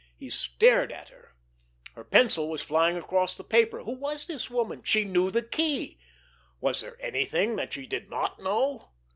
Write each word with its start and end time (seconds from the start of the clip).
He 0.17 0.31
stared 0.31 0.91
at 0.91 1.09
her. 1.09 1.35
Her 1.93 2.03
pencil 2.03 2.49
was 2.49 2.63
flying 2.63 2.97
across 2.97 3.35
the 3.37 3.43
paper. 3.43 3.83
Who 3.83 3.91
was 3.91 4.25
this 4.25 4.49
woman? 4.49 4.81
She 4.83 5.03
knew 5.05 5.29
the 5.29 5.43
key! 5.43 5.99
Was 6.59 6.81
there 6.81 6.97
anything 6.99 7.55
that 7.57 7.73
she 7.73 7.85
did 7.85 8.09
not 8.09 8.39
know? 8.39 8.93